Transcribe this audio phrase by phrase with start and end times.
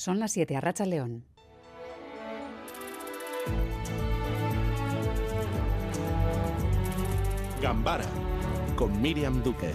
[0.00, 1.26] Son las 7, Arracha León.
[7.60, 8.06] Gambara
[8.76, 9.74] con Miriam Duque.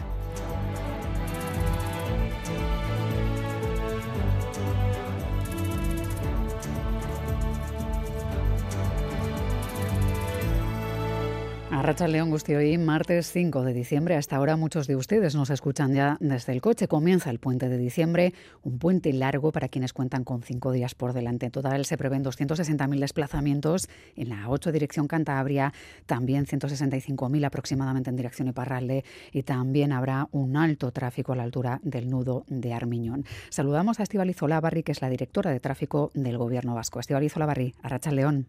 [11.82, 14.16] Racha León Gusti, hoy martes 5 de diciembre.
[14.16, 16.88] Hasta ahora muchos de ustedes nos escuchan ya desde el coche.
[16.88, 21.14] Comienza el puente de diciembre, un puente largo para quienes cuentan con cinco días por
[21.14, 21.48] delante.
[21.48, 25.74] En total se prevén 260.000 desplazamientos en la 8 dirección Cantabria,
[26.06, 31.80] también 165.000 aproximadamente en dirección Iparralde y también habrá un alto tráfico a la altura
[31.84, 33.26] del nudo de Armiñón.
[33.50, 37.00] Saludamos a Estibaliz Olavarri, que es la directora de tráfico del Gobierno vasco.
[37.00, 38.48] Estibaliz Olavarri, Arracha León.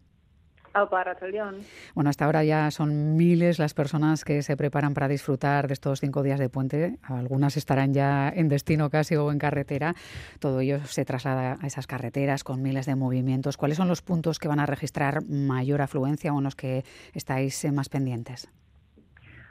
[1.95, 5.99] Bueno, hasta ahora ya son miles las personas que se preparan para disfrutar de estos
[5.99, 6.97] cinco días de puente.
[7.03, 9.95] Algunas estarán ya en destino casi o en carretera.
[10.39, 13.57] Todo ello se traslada a esas carreteras con miles de movimientos.
[13.57, 17.63] ¿Cuáles son los puntos que van a registrar mayor afluencia o en los que estáis
[17.65, 18.49] eh, más pendientes?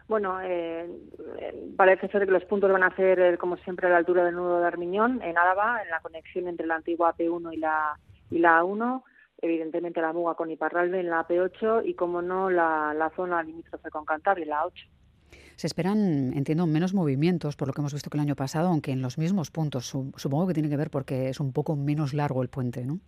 [0.08, 0.88] Bueno, eh,
[1.76, 4.36] parece ser que los puntos van a ser, eh, como siempre, a la altura del
[4.36, 7.98] nudo de Armiñón, en Álava, en la conexión entre la antigua P1 y la,
[8.30, 9.02] y la A1
[9.38, 13.90] evidentemente la Muga con Iparralde en la P8 y, como no, la, la zona limítrofe
[13.90, 14.86] con Cantabria, la 8.
[15.56, 18.92] Se esperan, entiendo, menos movimientos por lo que hemos visto que el año pasado, aunque
[18.92, 19.86] en los mismos puntos.
[19.86, 23.00] Supongo que tiene que ver porque es un poco menos largo el puente, ¿no?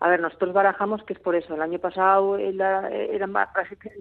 [0.00, 1.54] A ver, nosotros barajamos que es por eso.
[1.54, 3.26] El año pasado era, era,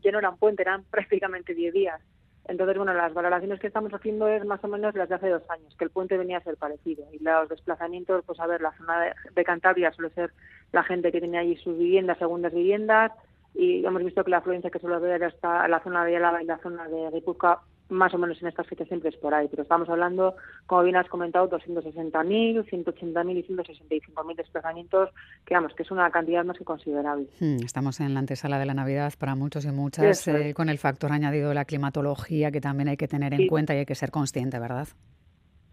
[0.04, 2.02] ya no eran puente, eran prácticamente 10 días.
[2.46, 5.50] Entonces, bueno, las valoraciones que estamos haciendo es más o menos las de hace dos
[5.50, 7.06] años, que el puente venía a ser parecido.
[7.14, 10.32] Y los desplazamientos, pues a ver, la zona de, Cantabria suele ser
[10.72, 13.12] la gente que tiene allí sus viviendas, segundas viviendas,
[13.56, 16.46] y hemos visto que la afluencia que suele haber hasta la zona de Álava y
[16.46, 19.64] la zona de Guipúzcoa más o menos en estas fechas siempre es por ahí, pero
[19.64, 25.10] estamos hablando, como bien has comentado, 260.000, 180.000 y 165.000 desplazamientos,
[25.46, 27.28] que vamos, que es una cantidad más que considerable.
[27.40, 30.78] Hmm, estamos en la antesala de la Navidad para muchos y muchas, eh, con el
[30.78, 33.96] factor añadido de la climatología que también hay que tener en cuenta y hay que
[33.96, 34.88] ser consciente, ¿verdad?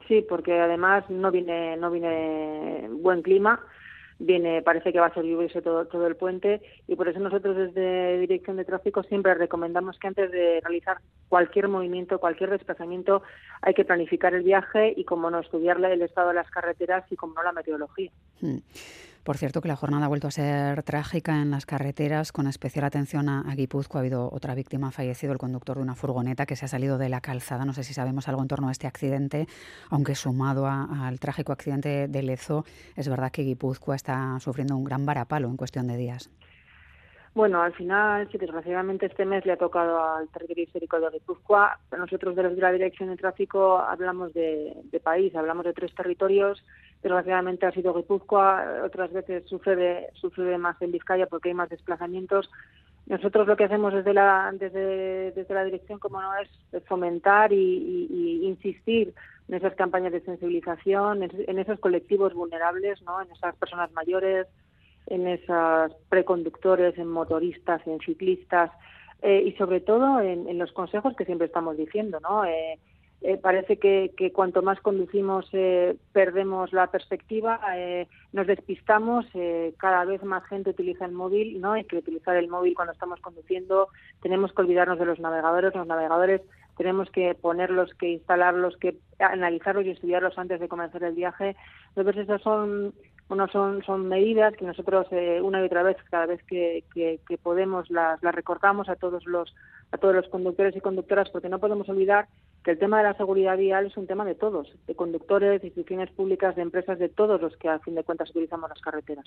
[0.09, 3.61] Sí, porque además no viene, no viene buen clima,
[4.21, 7.57] viene, parece que va a ser lluvioso todo, todo el puente y por eso nosotros
[7.57, 10.99] desde Dirección de Tráfico siempre recomendamos que antes de realizar
[11.29, 13.23] cualquier movimiento, cualquier desplazamiento,
[13.63, 17.17] hay que planificar el viaje y, como no, estudiar el estado de las carreteras y,
[17.17, 18.11] como no, la meteorología.
[18.41, 18.59] Hmm.
[19.25, 22.87] Por cierto, que la jornada ha vuelto a ser trágica en las carreteras, con especial
[22.87, 23.99] atención a, Guipúzcoa.
[23.99, 26.97] Ha habido otra víctima, ha fallecido el conductor de una furgoneta que se ha salido
[26.97, 27.67] de la calzada.
[27.67, 29.47] No sé si sabemos algo en torno a este accidente,
[29.91, 32.65] aunque sumado al trágico accidente de Lezo,
[32.97, 36.31] es verdad que Guipúzcoa está sufriendo un gran varapalo en cuestión de días.
[37.33, 41.79] Bueno, al final, sí, desgraciadamente este mes le ha tocado al territorio histórico de Guipúzcoa.
[41.97, 46.65] Nosotros de la Dirección de Tráfico hablamos de, país, hablamos de tres territorios.
[47.03, 52.51] Desgraciadamente ha sido Guipúzcoa, otras veces sucede, sucede más en Vizcaya porque hay más desplazamientos.
[53.07, 58.41] Nosotros lo que hacemos desde la, desde, desde la dirección, como no, es fomentar y,
[58.45, 59.15] insistir
[59.49, 63.23] en esas campañas de sensibilización, en, esos colectivos vulnerables, ¿no?
[63.23, 64.47] en esas personas mayores,
[65.07, 68.71] en esos preconductores, en motoristas, en ciclistas
[69.23, 72.45] eh, y sobre todo en, los consejos que siempre estamos diciendo, ¿no?
[72.45, 72.79] Eh,
[73.23, 75.51] eh, parece que, que, cuanto más conducimos
[76.13, 77.61] perdemos la perspectiva,
[78.33, 79.27] nos despistamos,
[79.77, 81.73] cada vez más gente utiliza el móvil, ¿no?
[81.73, 83.89] Hay que utilizar el móvil cuando estamos conduciendo,
[84.23, 86.41] tenemos que olvidarnos de los navegadores, los navegadores
[86.81, 91.55] tenemos que ponerlos, que instalarlos, que analizarlos y estudiarlos antes de comenzar el viaje.
[91.95, 92.95] Entonces esas son
[93.29, 97.39] bueno, son, son medidas que nosotros eh, una y otra vez, cada vez que, que,
[97.41, 99.55] podemos, las, las recortamos a todos los
[99.93, 102.29] a todos los conductores y conductoras, porque no podemos olvidar
[102.65, 105.69] que el tema de la seguridad vial es un tema de todos, de conductores, de
[105.69, 109.25] instituciones públicas, de empresas, de todos los que a fin de cuentas utilizamos las carreteras.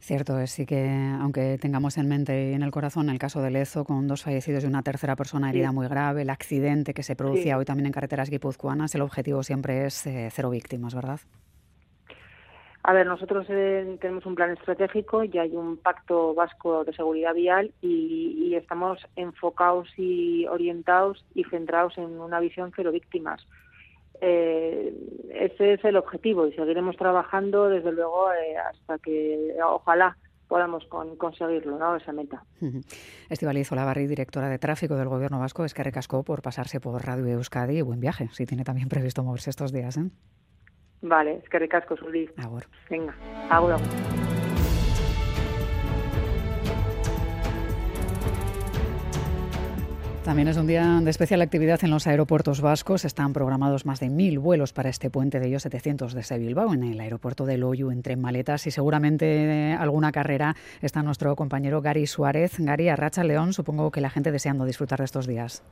[0.00, 0.88] Cierto es, sí que
[1.20, 4.64] aunque tengamos en mente y en el corazón el caso de Lezo, con dos fallecidos
[4.64, 7.92] y una tercera persona herida muy grave, el accidente que se producía hoy también en
[7.92, 11.20] carreteras guipuzcoanas, el objetivo siempre es eh, cero víctimas, ¿verdad?
[12.82, 17.34] A ver, nosotros eh, tenemos un plan estratégico y hay un pacto vasco de seguridad
[17.34, 23.46] vial y, estamos enfocados y orientados y centrados en una visión cero víctimas.
[24.20, 24.92] Eh,
[25.30, 30.16] ese es el objetivo y seguiremos trabajando desde luego eh, hasta que ojalá
[30.46, 30.84] podamos
[31.16, 31.96] conseguirlo, ¿no?
[31.96, 32.44] esa meta.
[33.30, 37.28] Estibaliz Olavarri, directora de tráfico del Gobierno Vasco, es que recascó por pasarse por Radio
[37.28, 39.96] Euskadi buen viaje, si tiene también previsto moverse estos días.
[39.96, 40.10] ¿eh?
[41.02, 42.30] Vale, es que ricasco, Zuli.
[42.36, 42.64] Agur.
[42.88, 43.14] Venga,
[43.48, 43.80] agur.
[50.24, 53.06] También es un día de especial actividad en los aeropuertos vascos.
[53.06, 56.84] Están programados más de mil vuelos para este puente, de ellos 700 desde Bilbao, en
[56.84, 60.54] el aeropuerto de Loyu, entre maletas y seguramente alguna carrera.
[60.82, 62.56] Está nuestro compañero Gary Suárez.
[62.58, 65.64] Gary, Arracha León, supongo que la gente deseando disfrutar de estos días.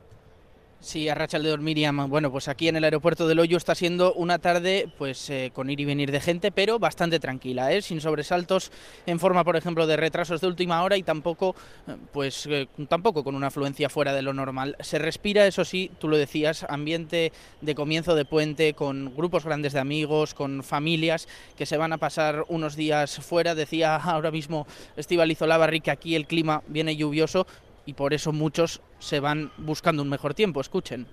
[0.81, 2.09] Sí, de Miriam.
[2.09, 5.69] Bueno, pues aquí en el aeropuerto del Hoyo está siendo una tarde pues eh, con
[5.69, 7.81] ir y venir de gente, pero bastante tranquila, ¿eh?
[7.81, 8.71] sin sobresaltos
[9.05, 11.53] en forma, por ejemplo, de retrasos de última hora y tampoco,
[11.85, 12.47] eh, pues,
[12.87, 14.77] tampoco con una afluencia fuera de lo normal.
[14.79, 19.73] Se respira, eso sí, tú lo decías, ambiente de comienzo de puente, con grupos grandes
[19.73, 21.27] de amigos, con familias
[21.57, 23.53] que se van a pasar unos días fuera.
[23.53, 24.65] Decía ahora mismo
[24.95, 27.45] Estival Izolabarri que aquí el clima viene lluvioso,
[27.85, 30.61] y por eso muchos se van buscando un mejor tiempo.
[30.61, 31.07] Escuchen.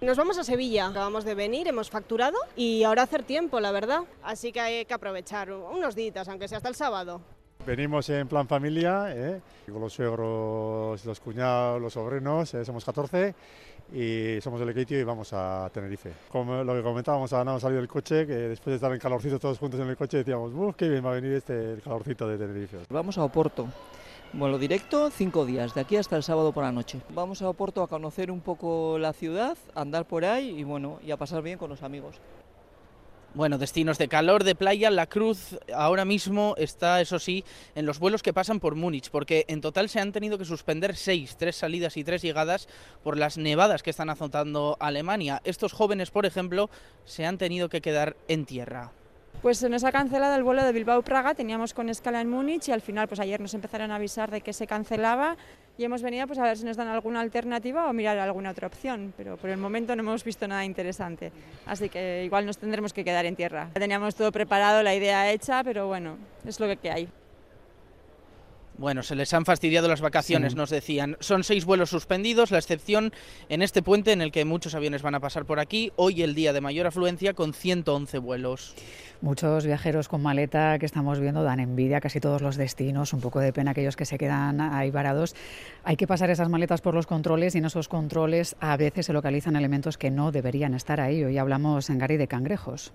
[0.00, 4.02] Nos vamos a Sevilla, acabamos de venir, hemos facturado y ahora hacer tiempo, la verdad.
[4.22, 7.20] Así que hay que aprovechar unos días, aunque sea hasta el sábado.
[7.66, 9.40] Venimos en plan familia, ¿eh?
[9.70, 12.64] con los suegros, los cuñados, los sobrinos, ¿eh?
[12.64, 13.34] somos 14
[13.92, 16.12] y somos del Equitio y vamos a Tenerife.
[16.30, 19.58] Como lo que comentábamos, a salir del coche, que después de estar en calorcito todos
[19.58, 22.38] juntos en el coche decíamos, ¡Uf, qué bien va a venir este el calorcito de
[22.38, 22.78] Tenerife!
[22.88, 23.66] Vamos a Oporto
[24.32, 27.00] bueno, directo cinco días, de aquí hasta el sábado por la noche.
[27.10, 30.98] Vamos a Oporto a conocer un poco la ciudad, a andar por ahí y bueno,
[31.04, 32.16] y a pasar bien con los amigos.
[33.34, 37.44] Bueno, destinos de calor, de playa, La Cruz ahora mismo está, eso sí,
[37.74, 40.96] en los vuelos que pasan por Múnich, porque en total se han tenido que suspender
[40.96, 42.68] seis, tres salidas y tres llegadas
[43.04, 45.42] por las nevadas que están azotando Alemania.
[45.44, 46.70] Estos jóvenes, por ejemplo,
[47.04, 48.92] se han tenido que quedar en tierra.
[49.42, 52.72] Pues se nos ha cancelado el vuelo de Bilbao-Praga, teníamos con escala en Múnich y
[52.72, 55.36] al final pues ayer nos empezaron a avisar de que se cancelaba
[55.76, 58.66] y hemos venido pues a ver si nos dan alguna alternativa o mirar alguna otra
[58.66, 61.30] opción, pero por el momento no hemos visto nada interesante,
[61.66, 63.70] así que igual nos tendremos que quedar en tierra.
[63.74, 67.08] Teníamos todo preparado, la idea hecha, pero bueno, es lo que hay.
[68.78, 71.16] Bueno, se les han fastidiado las vacaciones, nos decían.
[71.18, 73.12] Son seis vuelos suspendidos, la excepción
[73.48, 75.90] en este puente en el que muchos aviones van a pasar por aquí.
[75.96, 78.76] Hoy el día de mayor afluencia con 111 vuelos.
[79.20, 83.20] Muchos viajeros con maleta que estamos viendo dan envidia a casi todos los destinos, un
[83.20, 85.34] poco de pena aquellos que se quedan ahí varados.
[85.82, 89.12] Hay que pasar esas maletas por los controles y en esos controles a veces se
[89.12, 91.24] localizan elementos que no deberían estar ahí.
[91.24, 92.92] Hoy hablamos en Gary de cangrejos.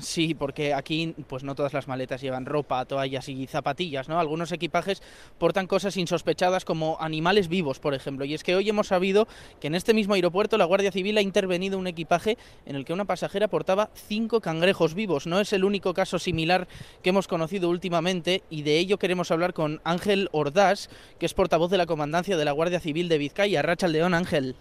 [0.00, 4.18] Sí, porque aquí pues no todas las maletas llevan ropa, toallas y zapatillas, ¿no?
[4.18, 5.02] Algunos equipajes
[5.38, 8.24] portan cosas insospechadas como animales vivos, por ejemplo.
[8.24, 9.28] Y es que hoy hemos sabido
[9.60, 12.92] que en este mismo aeropuerto la Guardia Civil ha intervenido un equipaje en el que
[12.92, 15.28] una pasajera portaba cinco cangrejos vivos.
[15.28, 16.66] No es el único caso similar
[17.02, 20.88] que hemos conocido últimamente y de ello queremos hablar con Ángel Ordaz,
[21.20, 23.62] que es portavoz de la Comandancia de la Guardia Civil de Vizcaya.
[23.62, 24.56] Racha León, Ángel.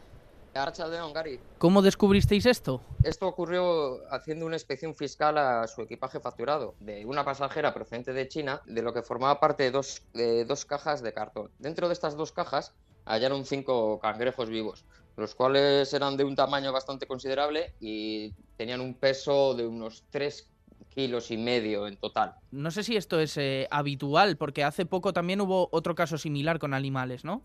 [1.58, 2.82] ¿Cómo descubristeis esto?
[3.04, 8.28] Esto ocurrió haciendo una inspección fiscal a su equipaje facturado de una pasajera procedente de
[8.28, 11.50] China, de lo que formaba parte de dos, de dos cajas de cartón.
[11.58, 12.74] Dentro de estas dos cajas
[13.06, 14.86] hallaron cinco cangrejos vivos,
[15.18, 20.50] los cuales eran de un tamaño bastante considerable y tenían un peso de unos 3
[20.90, 22.36] kilos y medio en total.
[22.52, 26.60] No sé si esto es eh, habitual, porque hace poco también hubo otro caso similar
[26.60, 27.42] con animales, ¿no?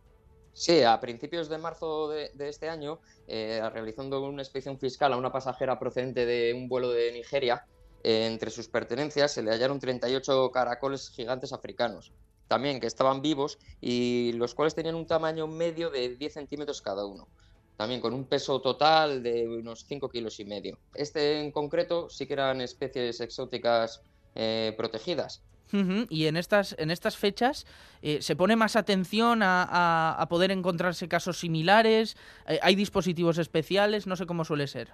[0.59, 5.31] Sí, a principios de marzo de, este año, eh, realizando una inspección fiscal a una
[5.31, 7.65] pasajera procedente de un vuelo de Nigeria,
[8.03, 12.13] eh, entre sus pertenencias se le hallaron 38 caracoles gigantes africanos,
[12.49, 17.07] también que estaban vivos y los cuales tenían un tamaño medio de 10 centímetros cada
[17.07, 17.29] uno,
[17.77, 20.81] también con un peso total de unos 5 kilos y medio.
[20.93, 24.03] Este en concreto sí que eran especies exóticas
[24.35, 25.41] eh, protegidas,
[25.73, 27.66] y en estas, en estas fechas
[28.02, 32.16] eh, se pone más atención a, poder encontrarse casos similares,
[32.47, 34.90] eh, hay dispositivos especiales, no sé cómo suele ser.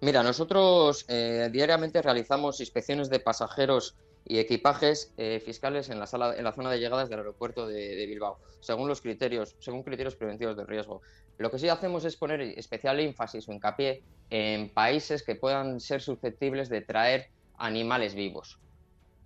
[0.00, 3.96] Mira, nosotros eh, diariamente realizamos inspecciones de pasajeros
[4.28, 5.12] y equipajes
[5.44, 8.88] fiscales en la sala, en la zona de llegadas del aeropuerto de, de, Bilbao, según
[8.88, 11.00] los criterios, según criterios preventivos de riesgo.
[11.38, 16.02] Lo que sí hacemos es poner especial énfasis o hincapié en países que puedan ser
[16.02, 18.58] susceptibles de traer animales vivos.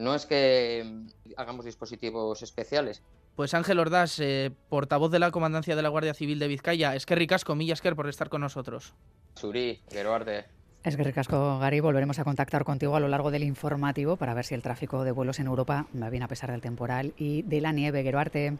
[0.01, 3.03] No es que mm, hagamos dispositivos especiales.
[3.37, 7.05] Pues Ángel Ordaz, eh, portavoz de la Comandancia de la Guardia Civil de Vizcaya, es
[7.05, 8.95] que ricasco, que por estar con nosotros.
[9.35, 10.47] Suri, Geroarde.
[10.83, 11.81] Es que ricasco, Gary.
[11.81, 15.13] Volveremos a contactar contigo a lo largo del informativo para ver si el tráfico de
[15.13, 18.03] vuelos en Europa va bien a pesar del temporal y de la nieve.
[18.03, 18.57] Geroarte.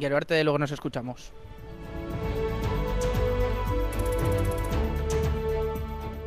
[0.00, 1.32] Geroarte, luego nos escuchamos.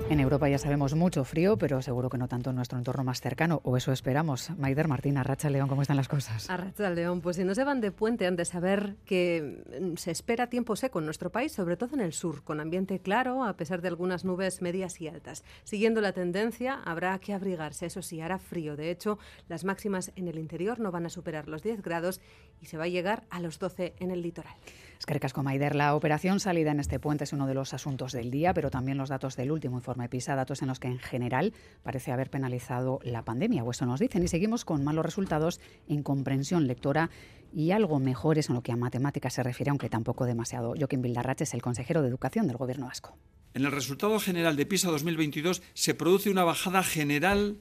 [0.07, 3.21] En Europa ya sabemos mucho frío, pero seguro que no tanto en nuestro entorno más
[3.21, 4.51] cercano, o eso esperamos.
[4.51, 6.47] Maider Martín, Arracha León, ¿cómo están las cosas?
[6.47, 10.11] Arracha León, pues si no se van de puente han de saber que mm, se
[10.11, 13.57] espera tiempo seco en nuestro país, sobre todo en el sur, con ambiente claro, a
[13.57, 15.43] pesar de algunas nubes medias y altas.
[15.63, 18.75] Siguiendo la tendencia, habrá que abrigarse, eso sí, hará frío.
[18.75, 19.17] De hecho,
[19.49, 22.21] las máximas en el interior no van a superar los 10 grados
[22.61, 24.53] y se va a llegar a los 12 en el litoral.
[24.99, 28.31] Es que Maider, la operación salida en este puente es uno de los asuntos del
[28.31, 31.53] día, pero también los datos del último informe PISA, datos en los que en general
[31.83, 34.23] parece haber penalizado la pandemia, o eso nos dicen.
[34.23, 37.09] Y seguimos con malos resultados en comprensión lectora
[37.53, 40.73] y algo mejores en lo que a matemáticas se refiere, aunque tampoco demasiado.
[40.77, 43.17] Joaquín Bildarratz es el consejero de Educación del Gobierno vasco.
[43.53, 47.57] En el resultado general de PISA 2022 se produce una bajada general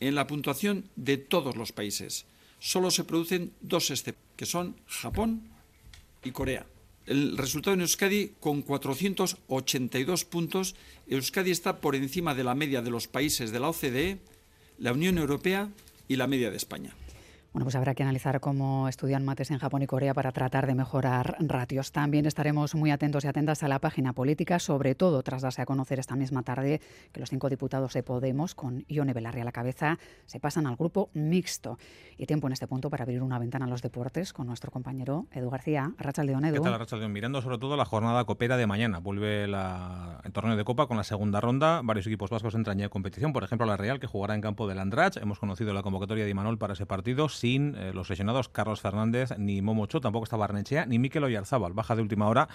[0.00, 2.26] en la puntuación de todos los países.
[2.58, 5.48] Solo se producen dos excepciones, que son Japón
[6.22, 6.66] y Corea.
[7.08, 10.76] El resultado en Euskadi con 482 puntos.
[11.08, 14.18] Euskadi está por encima de la media de los países de la OCDE,
[14.78, 15.70] la Unión Europea
[16.06, 16.94] y la media de España.
[17.52, 20.74] Bueno, pues habrá que analizar cómo estudian mates en Japón y Corea para tratar de
[20.74, 21.92] mejorar ratios.
[21.92, 25.66] También estaremos muy atentos y atentas a la página política, sobre todo tras darse a
[25.66, 29.52] conocer esta misma tarde que los cinco diputados de Podemos, con Ione Belarri a la
[29.52, 31.78] cabeza, se pasan al grupo mixto.
[32.18, 35.26] Y tiempo en este punto para abrir una ventana a los deportes con nuestro compañero
[35.32, 35.92] Edu García.
[35.96, 36.56] Rachaldeón, Edu.
[36.56, 37.12] ¿Qué tal, Rachaldeón?
[37.12, 38.98] Mirando sobre todo la jornada copera de mañana.
[38.98, 39.48] Vuelve
[40.28, 41.80] el torneo de Copa con la segunda ronda.
[41.82, 43.32] Varios equipos vascos entran ya en competición.
[43.32, 45.16] Por ejemplo, la Real, que jugará en campo del Andrach.
[45.16, 49.32] Hemos conocido la convocatoria de Imanol para ese partido sin eh, los lesionados Carlos Fernández,
[49.38, 51.72] ni Momocho, tampoco está Barnechea, ni Mikel Oyarzábal.
[51.72, 52.48] Baja de última hora.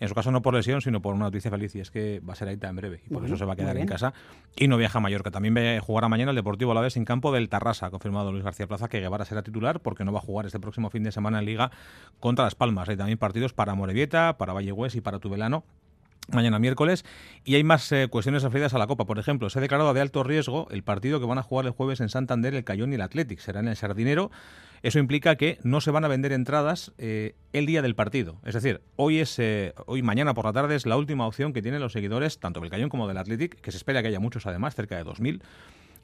[0.00, 2.32] En su caso no por lesión, sino por una noticia feliz y es que va
[2.32, 4.12] a ser Aita en breve y por eso se va a quedar en casa
[4.56, 5.30] y no viaja a Mallorca.
[5.30, 8.42] También jugará mañana el Deportivo a la vez en campo del Tarrasa, ha confirmado Luis
[8.42, 11.12] García Plaza que Guevara será titular porque no va a jugar este próximo fin de
[11.12, 11.70] semana en Liga
[12.18, 12.88] contra Las Palmas.
[12.88, 15.62] Hay también partidos para Morevieta, para Vallegües y para Tubelano
[16.32, 17.04] mañana miércoles.
[17.44, 19.04] Y hay más eh, cuestiones referidas a la Copa.
[19.04, 21.72] Por ejemplo, se ha declarado de alto riesgo el partido que van a jugar el
[21.72, 23.38] jueves en Santander, el Cayón y el Athletic.
[23.38, 24.30] Será en el Sardinero.
[24.82, 28.36] Eso implica que no se van a vender entradas eh, el día del partido.
[28.44, 31.62] Es decir, hoy es eh, hoy mañana por la tarde es la última opción que
[31.62, 34.46] tienen los seguidores, tanto del Cayón como del Athletic, que se espera que haya muchos
[34.46, 35.40] además, cerca de 2.000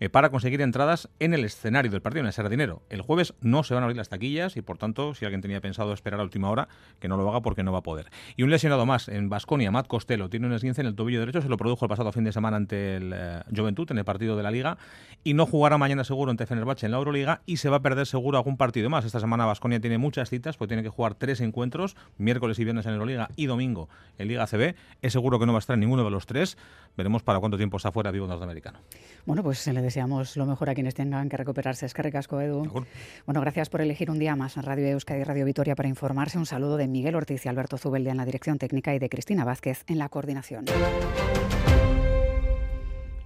[0.00, 2.82] eh, para conseguir entradas en el escenario del partido, en el Sardinero.
[2.88, 5.60] El jueves no se van a abrir las taquillas y, por tanto, si alguien tenía
[5.60, 8.10] pensado esperar a última hora, que no lo haga porque no va a poder.
[8.36, 11.42] Y un lesionado más en Basconia, Matt Costello, tiene un esguince en el tobillo derecho,
[11.42, 14.36] se lo produjo el pasado fin de semana ante el eh, Juventud en el partido
[14.36, 14.78] de la Liga
[15.22, 18.06] y no jugará mañana seguro ante Fenerbahce en la Euroliga y se va a perder
[18.06, 19.04] seguro algún partido más.
[19.04, 22.86] Esta semana Basconia tiene muchas citas, pues tiene que jugar tres encuentros, miércoles y viernes
[22.86, 23.88] en Euroliga y domingo
[24.18, 24.74] en Liga CB.
[25.02, 26.56] Es seguro que no va a estar en ninguno de los tres.
[26.96, 28.78] Veremos para cuánto tiempo está fuera vivo norteamericano.
[29.26, 31.84] Bueno, pues le deseamos lo mejor a quienes tengan que recuperarse.
[31.84, 32.62] Es que recasco, Edu.
[33.26, 36.38] Bueno, gracias por elegir un día más en Radio Euskadi y Radio Vitoria para informarse.
[36.38, 39.44] Un saludo de Miguel Ortiz y Alberto Zubeldia en la dirección técnica y de Cristina
[39.44, 40.66] Vázquez en la coordinación.